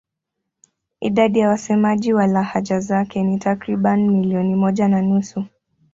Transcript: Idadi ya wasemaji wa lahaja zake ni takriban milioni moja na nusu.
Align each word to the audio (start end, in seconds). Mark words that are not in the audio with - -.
Idadi 1.01 1.39
ya 1.39 1.49
wasemaji 1.49 2.13
wa 2.13 2.27
lahaja 2.27 2.79
zake 2.79 3.23
ni 3.23 3.39
takriban 3.39 4.09
milioni 4.11 4.55
moja 4.55 4.87
na 4.87 5.01
nusu. 5.01 5.45